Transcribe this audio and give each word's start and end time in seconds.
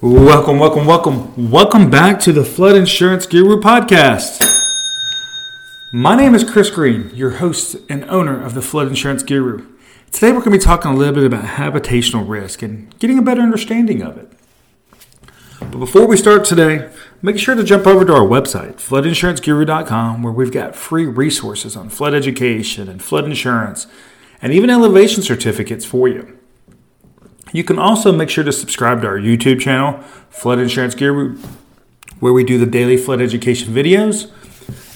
Welcome, 0.00 0.60
welcome, 0.60 0.86
welcome. 0.86 1.50
Welcome 1.50 1.90
back 1.90 2.20
to 2.20 2.32
the 2.32 2.44
Flood 2.44 2.76
Insurance 2.76 3.26
Guru 3.26 3.60
podcast. 3.60 4.40
My 5.92 6.14
name 6.14 6.36
is 6.36 6.48
Chris 6.48 6.70
Green, 6.70 7.10
your 7.16 7.30
host 7.30 7.74
and 7.88 8.04
owner 8.04 8.40
of 8.40 8.54
the 8.54 8.62
Flood 8.62 8.86
Insurance 8.86 9.24
Guru. 9.24 9.66
Today 10.12 10.28
we're 10.28 10.38
going 10.38 10.52
to 10.52 10.58
be 10.58 10.64
talking 10.64 10.92
a 10.92 10.94
little 10.94 11.16
bit 11.16 11.24
about 11.24 11.56
habitational 11.56 12.28
risk 12.28 12.62
and 12.62 12.96
getting 13.00 13.18
a 13.18 13.22
better 13.22 13.40
understanding 13.40 14.00
of 14.00 14.16
it. 14.16 14.30
But 15.58 15.80
before 15.80 16.06
we 16.06 16.16
start 16.16 16.44
today, 16.44 16.88
make 17.20 17.36
sure 17.36 17.56
to 17.56 17.64
jump 17.64 17.84
over 17.84 18.04
to 18.04 18.14
our 18.14 18.20
website, 18.20 18.74
floodinsuranceguru.com, 18.74 20.22
where 20.22 20.32
we've 20.32 20.52
got 20.52 20.76
free 20.76 21.06
resources 21.06 21.76
on 21.76 21.88
flood 21.88 22.14
education 22.14 22.88
and 22.88 23.02
flood 23.02 23.24
insurance 23.24 23.88
and 24.40 24.52
even 24.52 24.70
elevation 24.70 25.24
certificates 25.24 25.84
for 25.84 26.06
you. 26.06 26.37
You 27.52 27.64
can 27.64 27.78
also 27.78 28.12
make 28.12 28.28
sure 28.28 28.44
to 28.44 28.52
subscribe 28.52 29.00
to 29.02 29.06
our 29.06 29.18
YouTube 29.18 29.60
channel, 29.60 30.02
Flood 30.28 30.58
Insurance 30.58 30.94
Guru, 30.94 31.38
where 32.20 32.32
we 32.32 32.44
do 32.44 32.58
the 32.58 32.66
daily 32.66 32.96
flood 32.96 33.20
education 33.20 33.72
videos. 33.72 34.30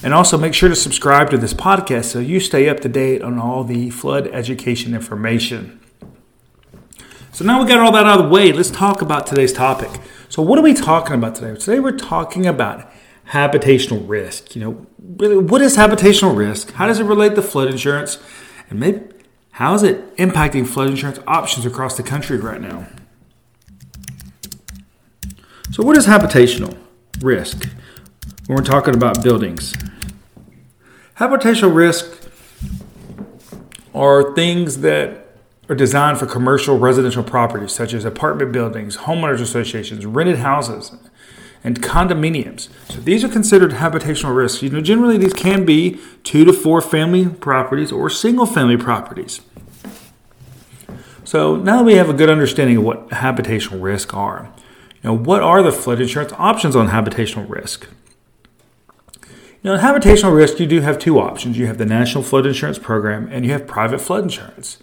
And 0.05 0.13
also 0.13 0.37
make 0.37 0.53
sure 0.53 0.69
to 0.69 0.75
subscribe 0.75 1.31
to 1.31 1.39
this 1.39 1.55
podcast 1.55 2.07
so 2.07 2.19
you 2.19 2.41
stay 2.41 2.69
up 2.69 2.81
to 2.81 2.89
date 2.89 3.23
on 3.23 3.39
all 3.39 3.63
the 3.63 3.89
flood 3.91 4.27
education 4.29 4.95
information. 4.95 5.81
So 7.31 7.45
now 7.45 7.63
we 7.63 7.69
got 7.69 7.79
all 7.79 7.93
that 7.93 8.05
out 8.05 8.19
of 8.19 8.27
the 8.27 8.31
way, 8.31 8.53
let's 8.53 8.71
talk 8.71 9.01
about 9.01 9.27
today's 9.27 9.53
topic. 9.53 9.91
So 10.29 10.43
what 10.43 10.59
are 10.59 10.63
we 10.63 10.75
talking 10.75 11.15
about 11.15 11.37
today? 11.37 11.59
Today 11.59 11.79
we're 11.79 11.97
talking 11.97 12.47
about 12.47 12.91
habitational 13.29 14.07
risk. 14.07 14.57
You 14.57 14.63
know, 14.63 14.87
really, 15.17 15.39
what 15.39 15.63
is 15.63 15.77
habitational 15.77 16.37
risk? 16.37 16.73
How 16.73 16.87
does 16.87 16.99
it 16.99 17.05
relate 17.05 17.35
to 17.37 17.43
flood 17.43 17.69
insurance? 17.69 18.19
And 18.69 18.81
maybe 18.81 19.03
how 19.53 19.75
is 19.75 19.83
it 19.83 20.17
impacting 20.17 20.67
flood 20.67 20.89
insurance 20.89 21.19
options 21.27 21.67
across 21.67 21.97
the 21.97 22.03
country 22.03 22.39
right 22.39 22.61
now? 22.61 22.89
So, 25.71 25.83
what 25.83 25.97
is 25.97 26.07
habitational 26.07 26.77
risk 27.21 27.69
when 28.47 28.57
we're 28.57 28.65
talking 28.65 28.95
about 28.95 29.23
buildings? 29.23 29.75
Habitational 31.19 31.75
risk 31.75 32.31
are 33.95 34.35
things 34.35 34.79
that 34.79 35.37
are 35.69 35.75
designed 35.75 36.19
for 36.19 36.27
commercial 36.27 36.79
residential 36.79 37.23
properties, 37.23 37.73
such 37.73 37.93
as 37.95 38.05
apartment 38.05 38.53
buildings, 38.53 38.97
homeowners 38.99 39.41
associations, 39.41 40.05
rented 40.07 40.39
houses, 40.39 40.93
and 41.65 41.81
condominiums. 41.81 42.69
So 42.89 43.01
these 43.01 43.23
are 43.25 43.29
considered 43.29 43.73
habitational 43.73 44.35
risks. 44.35 44.63
You 44.63 44.71
know, 44.71 44.81
generally 44.81 45.19
these 45.19 45.35
can 45.35 45.65
be 45.65 46.01
two 46.25 46.45
to 46.45 46.53
four 46.53 46.81
family 46.81 47.29
properties 47.29 47.93
or 47.93 48.11
single 48.11 48.47
family 48.47 48.77
properties. 48.77 49.41
So 51.25 51.57
now 51.57 51.79
that 51.79 51.85
we 51.85 51.95
have 51.95 52.09
a 52.09 52.13
good 52.13 52.29
understanding 52.29 52.79
of 52.79 52.83
what 52.83 53.09
habitational 53.11 53.83
risk 53.83 54.13
are, 54.15 54.53
you 55.03 55.11
know, 55.11 55.17
what 55.17 55.43
are 55.43 55.63
the 55.63 55.73
flood 55.73 56.01
insurance 56.01 56.33
options 56.37 56.77
on 56.77 56.89
habitational 56.89 57.49
risk? 57.49 57.87
You 59.63 59.71
know, 59.71 59.75
in 59.75 59.81
habitational 59.81 60.35
risk, 60.35 60.59
you 60.59 60.67
do 60.67 60.81
have 60.81 60.99
two 60.99 61.21
options. 61.21 61.57
You 61.57 61.67
have 61.67 61.79
the 61.79 61.87
National 61.87 62.25
Flood 62.25 62.47
Insurance 62.47 62.79
Program 62.79 63.29
and 63.31 63.47
you 63.47 63.53
have 63.53 63.67
private 63.67 64.01
flood 64.01 64.25
insurance. 64.25 64.79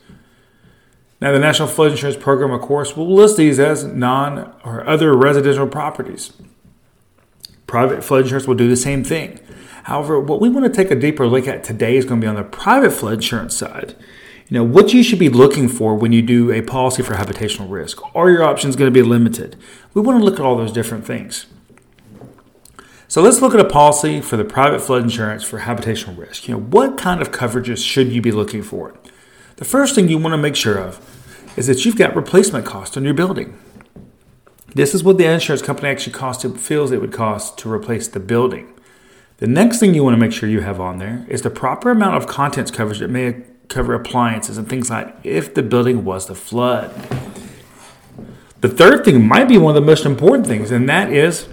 Now, 1.21 1.33
the 1.33 1.39
National 1.39 1.67
Flood 1.67 1.91
Insurance 1.91 2.17
Program, 2.17 2.52
of 2.52 2.61
course, 2.61 2.95
will 2.95 3.14
list 3.14 3.36
these 3.36 3.59
as 3.59 3.83
non 3.83 4.55
or 4.64 4.88
other 4.88 5.14
residential 5.16 5.67
properties. 5.67 6.31
Private 7.70 8.03
flood 8.03 8.23
insurance 8.23 8.48
will 8.48 8.56
do 8.56 8.67
the 8.67 8.75
same 8.75 9.03
thing. 9.03 9.39
However, 9.84 10.20
what 10.20 10.42
we 10.42 10.50
want 10.50 10.66
to 10.66 10.72
take 10.72 10.89
a 10.89 10.95
deeper 10.95 11.28
look 11.28 11.48
at 11.48 11.64
today 11.64 11.98
is 11.98 12.03
going 12.03 12.20
to 12.20 12.26
be 12.26 12.28
on 12.28 12.34
the 12.34 12.44
private 12.44 12.89
flood 12.89 13.14
insurance 13.14 13.56
side. 13.56 13.95
You 14.48 14.56
know, 14.56 14.64
what 14.64 14.92
you 14.92 15.03
should 15.03 15.20
be 15.20 15.30
looking 15.30 15.70
for 15.70 15.94
when 15.94 16.11
you 16.11 16.23
do 16.23 16.52
a 16.52 16.64
policy 16.64 17.03
for 17.03 17.14
habitational 17.14 17.70
risk. 17.70 18.00
Are 18.16 18.31
your 18.31 18.42
options 18.42 18.76
going 18.76 18.92
to 18.92 19.00
be 19.00 19.08
limited? 19.08 19.56
We 19.94 20.02
want 20.02 20.17
to 20.20 20.26
look 20.26 20.39
at 20.39 20.45
all 20.48 20.58
those 20.58 20.72
different 20.72 21.06
things. 21.06 21.45
So 23.08 23.22
let's 23.22 23.39
look 23.39 23.53
at 23.53 23.59
a 23.59 23.70
policy 23.70 24.20
for 24.20 24.36
the 24.36 24.45
private 24.45 24.81
flood 24.81 25.04
insurance 25.04 25.44
for 25.44 25.59
habitational 25.59 26.17
risk. 26.17 26.48
You 26.48 26.56
know, 26.56 26.61
what 26.61 26.98
kind 26.98 27.22
of 27.22 27.30
coverages 27.32 27.86
should 27.86 28.11
you 28.11 28.20
be 28.20 28.32
looking 28.32 28.64
for? 28.64 28.98
The 29.58 29.66
first 29.66 29.93
thing 29.93 30.10
you 30.10 30.17
want 30.17 30.33
to 30.33 30.39
make 30.39 30.55
sure 30.55 30.80
of 30.80 30.99
is 31.55 31.67
that 31.67 31.86
you've 31.86 31.98
got 31.98 32.16
replacement 32.16 32.66
cost 32.66 32.98
on 32.98 33.04
your 33.04 33.14
building. 33.14 33.60
This 34.75 34.93
is 34.93 35.03
what 35.03 35.17
the 35.17 35.25
insurance 35.25 35.61
company 35.61 35.89
actually 35.89 36.13
cost 36.13 36.45
it 36.45 36.57
feels 36.57 36.91
it 36.91 37.02
would 37.02 37.13
cost 37.13 37.57
to 37.59 37.71
replace 37.71 38.07
the 38.07 38.19
building. 38.19 38.73
The 39.37 39.47
next 39.47 39.80
thing 39.80 39.93
you 39.93 40.03
want 40.03 40.13
to 40.15 40.19
make 40.19 40.33
sure 40.33 40.49
you 40.49 40.61
have 40.61 40.80
on 40.80 40.99
there 40.99 41.25
is 41.27 41.41
the 41.41 41.49
proper 41.49 41.91
amount 41.91 42.15
of 42.17 42.27
contents 42.27 42.71
coverage 42.71 42.99
that 42.99 43.09
may 43.09 43.43
cover 43.67 43.93
appliances 43.93 44.57
and 44.57 44.67
things 44.67 44.89
like 44.89 45.15
if 45.23 45.53
the 45.53 45.63
building 45.63 46.03
was 46.03 46.25
to 46.25 46.35
flood. 46.35 46.91
The 48.61 48.69
third 48.69 49.05
thing 49.05 49.25
might 49.25 49.47
be 49.47 49.57
one 49.57 49.75
of 49.75 49.81
the 49.81 49.85
most 49.85 50.05
important 50.05 50.45
things, 50.45 50.71
and 50.71 50.89
that 50.89 51.11
is 51.11 51.47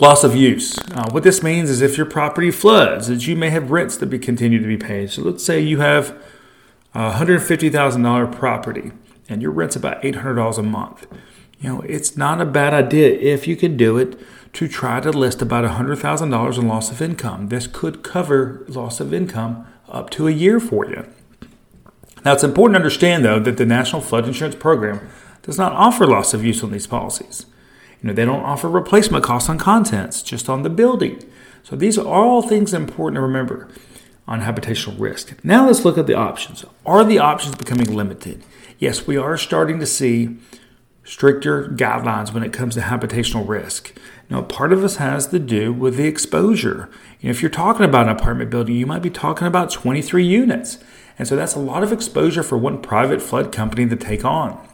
loss 0.00 0.24
of 0.24 0.34
use. 0.34 0.76
Uh, 0.78 1.08
what 1.12 1.22
this 1.22 1.42
means 1.42 1.70
is 1.70 1.80
if 1.80 1.96
your 1.96 2.06
property 2.06 2.50
floods, 2.50 3.06
that 3.06 3.26
you 3.26 3.36
may 3.36 3.50
have 3.50 3.70
rents 3.70 3.96
that 3.98 4.06
be 4.06 4.18
continue 4.18 4.60
to 4.60 4.66
be 4.66 4.76
paid. 4.76 5.10
So 5.10 5.22
let's 5.22 5.44
say 5.44 5.60
you 5.60 5.78
have 5.78 6.10
a 6.94 7.12
$150,000 7.12 8.32
property 8.32 8.90
and 9.28 9.40
your 9.40 9.52
rent's 9.52 9.76
about 9.76 10.02
$800 10.02 10.58
a 10.58 10.62
month 10.62 11.06
you 11.60 11.68
know, 11.68 11.80
it's 11.82 12.16
not 12.16 12.40
a 12.40 12.44
bad 12.44 12.74
idea 12.74 13.10
if 13.10 13.46
you 13.46 13.56
can 13.56 13.76
do 13.76 13.96
it 13.98 14.18
to 14.54 14.68
try 14.68 15.00
to 15.00 15.10
list 15.10 15.42
about 15.42 15.64
$100,000 15.64 16.58
in 16.58 16.68
loss 16.68 16.90
of 16.90 17.02
income. 17.02 17.48
This 17.48 17.66
could 17.66 18.02
cover 18.02 18.64
loss 18.68 19.00
of 19.00 19.12
income 19.12 19.66
up 19.88 20.10
to 20.10 20.28
a 20.28 20.32
year 20.32 20.60
for 20.60 20.86
you. 20.86 21.06
Now, 22.24 22.32
it's 22.32 22.44
important 22.44 22.74
to 22.74 22.78
understand, 22.78 23.24
though, 23.24 23.40
that 23.40 23.56
the 23.56 23.66
National 23.66 24.00
Flood 24.00 24.26
Insurance 24.26 24.56
Program 24.56 25.08
does 25.42 25.58
not 25.58 25.72
offer 25.72 26.06
loss 26.06 26.32
of 26.32 26.44
use 26.44 26.62
on 26.62 26.70
these 26.70 26.86
policies. 26.86 27.46
You 28.00 28.08
know, 28.08 28.14
they 28.14 28.24
don't 28.24 28.44
offer 28.44 28.68
replacement 28.68 29.24
costs 29.24 29.48
on 29.48 29.58
contents, 29.58 30.22
just 30.22 30.48
on 30.48 30.62
the 30.62 30.70
building. 30.70 31.22
So 31.62 31.76
these 31.76 31.98
are 31.98 32.06
all 32.06 32.42
things 32.42 32.72
important 32.72 33.16
to 33.16 33.22
remember 33.22 33.68
on 34.26 34.42
habitational 34.42 34.98
risk. 34.98 35.34
Now 35.42 35.66
let's 35.66 35.84
look 35.84 35.98
at 35.98 36.06
the 36.06 36.14
options. 36.14 36.64
Are 36.86 37.04
the 37.04 37.18
options 37.18 37.56
becoming 37.56 37.94
limited? 37.94 38.42
Yes, 38.78 39.06
we 39.06 39.16
are 39.16 39.36
starting 39.36 39.80
to 39.80 39.86
see 39.86 40.36
stricter 41.04 41.68
guidelines 41.68 42.32
when 42.32 42.42
it 42.42 42.52
comes 42.52 42.74
to 42.74 42.80
habitational 42.80 43.46
risk. 43.46 43.96
Now, 44.30 44.42
part 44.42 44.72
of 44.72 44.80
this 44.80 44.96
has 44.96 45.26
to 45.28 45.38
do 45.38 45.72
with 45.72 45.96
the 45.96 46.06
exposure. 46.06 46.88
You 47.20 47.28
know, 47.28 47.30
if 47.30 47.42
you're 47.42 47.50
talking 47.50 47.84
about 47.84 48.08
an 48.08 48.16
apartment 48.16 48.50
building, 48.50 48.74
you 48.74 48.86
might 48.86 49.02
be 49.02 49.10
talking 49.10 49.46
about 49.46 49.70
23 49.70 50.24
units. 50.24 50.78
And 51.18 51.28
so 51.28 51.36
that's 51.36 51.54
a 51.54 51.60
lot 51.60 51.82
of 51.82 51.92
exposure 51.92 52.42
for 52.42 52.58
one 52.58 52.80
private 52.80 53.22
flood 53.22 53.52
company 53.52 53.86
to 53.86 53.96
take 53.96 54.24
on. 54.24 54.66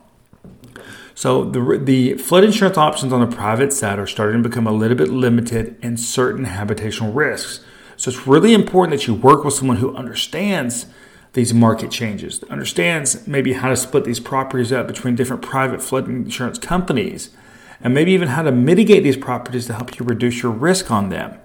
So 1.14 1.44
the, 1.44 1.78
the 1.82 2.14
flood 2.14 2.44
insurance 2.44 2.78
options 2.78 3.12
on 3.12 3.20
the 3.20 3.36
private 3.36 3.72
side 3.72 3.98
are 3.98 4.06
starting 4.06 4.42
to 4.42 4.48
become 4.48 4.66
a 4.66 4.72
little 4.72 4.96
bit 4.96 5.08
limited 5.08 5.76
in 5.82 5.96
certain 5.96 6.46
habitational 6.46 7.14
risks. 7.14 7.60
So 7.96 8.10
it's 8.10 8.26
really 8.26 8.54
important 8.54 8.98
that 8.98 9.06
you 9.06 9.14
work 9.14 9.44
with 9.44 9.52
someone 9.52 9.76
who 9.76 9.94
understands 9.94 10.86
these 11.32 11.54
market 11.54 11.90
changes, 11.90 12.42
understands 12.44 13.26
maybe 13.26 13.52
how 13.52 13.68
to 13.68 13.76
split 13.76 14.04
these 14.04 14.20
properties 14.20 14.72
up 14.72 14.86
between 14.86 15.14
different 15.14 15.42
private 15.42 15.80
flood 15.80 16.08
insurance 16.08 16.58
companies, 16.58 17.30
and 17.80 17.94
maybe 17.94 18.12
even 18.12 18.28
how 18.28 18.42
to 18.42 18.52
mitigate 18.52 19.02
these 19.02 19.16
properties 19.16 19.66
to 19.66 19.74
help 19.74 19.98
you 19.98 20.04
reduce 20.04 20.42
your 20.42 20.52
risk 20.52 20.90
on 20.90 21.08
them. 21.08 21.38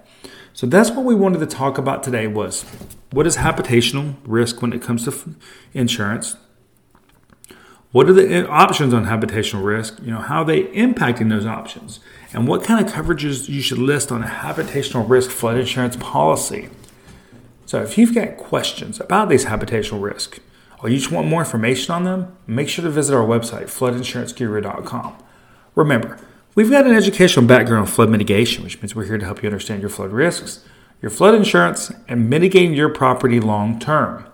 So 0.52 0.66
that's 0.66 0.90
what 0.90 1.04
we 1.04 1.14
wanted 1.14 1.40
to 1.40 1.46
talk 1.46 1.78
about 1.78 2.02
today 2.02 2.26
was 2.26 2.64
what 3.10 3.26
is 3.26 3.36
habitational 3.36 4.16
risk 4.24 4.62
when 4.62 4.72
it 4.72 4.82
comes 4.82 5.04
to 5.04 5.34
insurance? 5.74 6.36
What 7.92 8.08
are 8.08 8.12
the 8.12 8.46
uh, 8.46 8.50
options 8.50 8.92
on 8.92 9.06
habitational 9.06 9.64
risk? 9.64 9.98
You 10.02 10.10
know, 10.10 10.20
how 10.20 10.40
are 10.40 10.44
they 10.44 10.64
impacting 10.64 11.30
those 11.30 11.46
options? 11.46 12.00
And 12.32 12.48
what 12.48 12.64
kind 12.64 12.84
of 12.84 12.92
coverages 12.92 13.48
you 13.48 13.62
should 13.62 13.78
list 13.78 14.10
on 14.10 14.22
a 14.22 14.26
habitational 14.26 15.08
risk 15.08 15.30
flood 15.30 15.56
insurance 15.56 15.96
policy? 15.96 16.68
So 17.66 17.82
if 17.82 17.98
you've 17.98 18.14
got 18.14 18.36
questions 18.36 19.00
about 19.00 19.28
these 19.28 19.46
habitational 19.46 20.00
risks, 20.00 20.38
or 20.78 20.88
you 20.88 20.98
just 20.98 21.10
want 21.10 21.26
more 21.26 21.40
information 21.40 21.92
on 21.92 22.04
them, 22.04 22.36
make 22.46 22.68
sure 22.68 22.84
to 22.84 22.90
visit 22.90 23.14
our 23.14 23.26
website, 23.26 23.64
floodinsuranceguru.com. 23.64 25.16
Remember, 25.74 26.18
we've 26.54 26.70
got 26.70 26.86
an 26.86 26.94
educational 26.94 27.44
background 27.44 27.86
on 27.88 27.92
flood 27.92 28.08
mitigation, 28.08 28.62
which 28.62 28.80
means 28.80 28.94
we're 28.94 29.06
here 29.06 29.18
to 29.18 29.24
help 29.24 29.42
you 29.42 29.48
understand 29.48 29.80
your 29.80 29.90
flood 29.90 30.12
risks, 30.12 30.64
your 31.02 31.10
flood 31.10 31.34
insurance, 31.34 31.90
and 32.06 32.30
mitigating 32.30 32.72
your 32.72 32.88
property 32.88 33.40
long 33.40 33.80
term. 33.80 34.26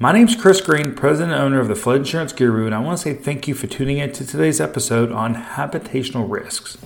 My 0.00 0.12
name 0.12 0.26
is 0.26 0.34
Chris 0.34 0.60
Green, 0.60 0.92
president 0.92 1.32
and 1.32 1.40
owner 1.40 1.60
of 1.60 1.68
the 1.68 1.76
Flood 1.76 1.98
Insurance 1.98 2.32
Guru, 2.32 2.66
and 2.66 2.74
I 2.74 2.80
want 2.80 2.98
to 2.98 3.02
say 3.02 3.14
thank 3.14 3.46
you 3.46 3.54
for 3.54 3.66
tuning 3.66 3.98
in 3.98 4.12
to 4.12 4.26
today's 4.26 4.60
episode 4.60 5.12
on 5.12 5.34
habitational 5.36 6.28
risks. 6.28 6.76